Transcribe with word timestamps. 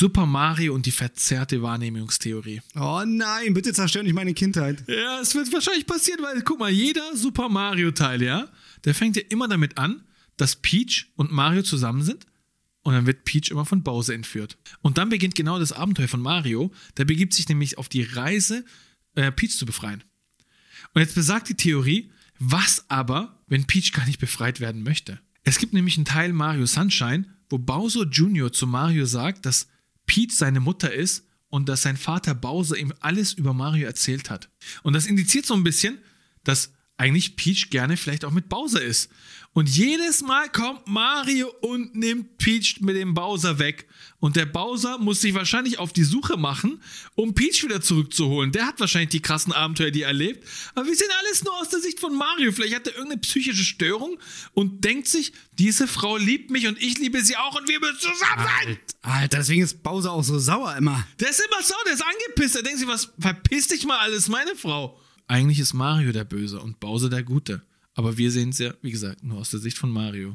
Super 0.00 0.24
Mario 0.24 0.74
und 0.74 0.86
die 0.86 0.92
verzerrte 0.92 1.60
Wahrnehmungstheorie. 1.60 2.62
Oh 2.74 3.02
nein, 3.04 3.52
bitte 3.52 3.74
zerstör 3.74 4.02
nicht 4.02 4.14
meine 4.14 4.32
Kindheit. 4.32 4.82
Ja, 4.88 5.20
es 5.20 5.34
wird 5.34 5.52
wahrscheinlich 5.52 5.86
passieren, 5.86 6.22
weil 6.22 6.40
guck 6.40 6.58
mal, 6.58 6.70
jeder 6.70 7.14
Super 7.14 7.50
Mario 7.50 7.90
Teil, 7.90 8.22
ja, 8.22 8.48
der 8.86 8.94
fängt 8.94 9.16
ja 9.16 9.22
immer 9.28 9.46
damit 9.46 9.76
an, 9.76 10.02
dass 10.38 10.56
Peach 10.56 11.12
und 11.16 11.32
Mario 11.32 11.60
zusammen 11.60 12.02
sind 12.02 12.24
und 12.80 12.94
dann 12.94 13.04
wird 13.04 13.26
Peach 13.26 13.50
immer 13.50 13.66
von 13.66 13.82
Bowser 13.82 14.14
entführt. 14.14 14.56
Und 14.80 14.96
dann 14.96 15.10
beginnt 15.10 15.34
genau 15.34 15.58
das 15.58 15.70
Abenteuer 15.70 16.08
von 16.08 16.22
Mario. 16.22 16.72
Der 16.96 17.04
begibt 17.04 17.34
sich 17.34 17.46
nämlich 17.50 17.76
auf 17.76 17.90
die 17.90 18.04
Reise, 18.04 18.64
äh, 19.16 19.30
Peach 19.30 19.54
zu 19.54 19.66
befreien. 19.66 20.02
Und 20.94 21.02
jetzt 21.02 21.14
besagt 21.14 21.50
die 21.50 21.56
Theorie, 21.56 22.10
was 22.38 22.88
aber, 22.88 23.38
wenn 23.48 23.66
Peach 23.66 23.92
gar 23.92 24.06
nicht 24.06 24.18
befreit 24.18 24.60
werden 24.60 24.82
möchte? 24.82 25.20
Es 25.42 25.58
gibt 25.58 25.74
nämlich 25.74 25.98
einen 25.98 26.06
Teil 26.06 26.32
Mario 26.32 26.64
Sunshine, 26.64 27.26
wo 27.50 27.58
Bowser 27.58 28.04
Jr. 28.04 28.50
zu 28.50 28.66
Mario 28.66 29.04
sagt, 29.04 29.44
dass 29.44 29.66
Peach 30.10 30.32
seine 30.32 30.58
Mutter 30.58 30.92
ist 30.92 31.24
und 31.50 31.68
dass 31.68 31.82
sein 31.82 31.96
Vater 31.96 32.34
Bowser 32.34 32.76
ihm 32.76 32.92
alles 32.98 33.32
über 33.32 33.54
Mario 33.54 33.86
erzählt 33.86 34.28
hat. 34.28 34.50
Und 34.82 34.94
das 34.94 35.06
indiziert 35.06 35.46
so 35.46 35.54
ein 35.54 35.62
bisschen, 35.62 35.98
dass 36.42 36.72
eigentlich 37.00 37.34
Peach 37.34 37.70
gerne 37.70 37.96
vielleicht 37.96 38.24
auch 38.26 38.30
mit 38.30 38.48
Bowser 38.48 38.82
ist. 38.82 39.10
Und 39.52 39.68
jedes 39.68 40.22
Mal 40.22 40.48
kommt 40.48 40.86
Mario 40.86 41.52
und 41.62 41.96
nimmt 41.96 42.38
Peach 42.38 42.76
mit 42.80 42.94
dem 42.94 43.14
Bowser 43.14 43.58
weg. 43.58 43.88
Und 44.20 44.36
der 44.36 44.46
Bowser 44.46 44.98
muss 44.98 45.22
sich 45.22 45.34
wahrscheinlich 45.34 45.78
auf 45.78 45.92
die 45.92 46.04
Suche 46.04 46.36
machen, 46.36 46.80
um 47.16 47.34
Peach 47.34 47.64
wieder 47.64 47.80
zurückzuholen. 47.80 48.52
Der 48.52 48.66
hat 48.66 48.78
wahrscheinlich 48.78 49.08
die 49.08 49.22
krassen 49.22 49.52
Abenteuer, 49.52 49.90
die 49.90 50.02
er 50.02 50.08
erlebt. 50.08 50.46
Aber 50.74 50.86
wir 50.86 50.94
sehen 50.94 51.08
alles 51.20 51.42
nur 51.42 51.58
aus 51.58 51.70
der 51.70 51.80
Sicht 51.80 51.98
von 51.98 52.14
Mario. 52.14 52.52
Vielleicht 52.52 52.76
hat 52.76 52.86
er 52.86 52.94
irgendeine 52.94 53.22
psychische 53.22 53.64
Störung 53.64 54.20
und 54.52 54.84
denkt 54.84 55.08
sich, 55.08 55.32
diese 55.58 55.88
Frau 55.88 56.16
liebt 56.16 56.50
mich 56.50 56.68
und 56.68 56.80
ich 56.80 56.98
liebe 56.98 57.20
sie 57.22 57.36
auch 57.36 57.58
und 57.58 57.66
wir 57.66 57.80
müssen 57.80 57.98
zusammen 57.98 58.44
sein. 58.44 58.78
Alter, 59.02 59.38
deswegen 59.38 59.62
ist 59.62 59.82
Bowser 59.82 60.12
auch 60.12 60.22
so 60.22 60.38
sauer 60.38 60.76
immer. 60.76 61.04
Der 61.18 61.30
ist 61.30 61.40
immer 61.40 61.62
sauer, 61.62 61.82
der 61.86 61.94
ist 61.94 62.04
angepisst. 62.04 62.56
Er 62.56 62.62
denkt 62.62 62.78
sich, 62.78 62.86
was, 62.86 63.10
verpiss 63.18 63.68
dich 63.68 63.84
mal 63.84 63.98
alles, 63.98 64.28
meine 64.28 64.54
Frau. 64.54 65.00
Eigentlich 65.30 65.60
ist 65.60 65.74
Mario 65.74 66.10
der 66.10 66.24
Böse 66.24 66.58
und 66.58 66.80
Bowser 66.80 67.08
der 67.08 67.22
Gute. 67.22 67.62
Aber 67.94 68.18
wir 68.18 68.32
sehen 68.32 68.48
es 68.48 68.58
ja, 68.58 68.74
wie 68.82 68.90
gesagt, 68.90 69.22
nur 69.22 69.38
aus 69.38 69.50
der 69.50 69.60
Sicht 69.60 69.78
von 69.78 69.88
Mario. 69.88 70.28